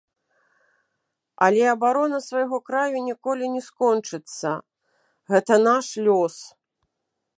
Але 1.47 1.61
абарона 1.73 2.19
свайго 2.27 2.57
краю 2.69 2.97
ніколі 3.09 3.45
не 3.57 3.61
скончыцца, 3.67 4.49
гэта 5.35 5.53
наш 5.71 5.85
лёс. 6.09 6.35